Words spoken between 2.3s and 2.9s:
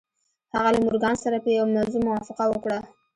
وکړه